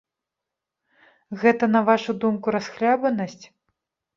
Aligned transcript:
Гэта, 1.43 1.63
на 1.75 1.81
вашу 1.91 2.11
думку, 2.25 2.47
расхлябанасць? 2.59 3.43